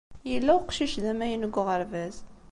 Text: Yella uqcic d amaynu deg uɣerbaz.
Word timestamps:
Yella 0.31 0.51
uqcic 0.57 0.93
d 1.03 1.05
amaynu 1.11 1.47
deg 1.49 1.55
uɣerbaz. 1.61 2.15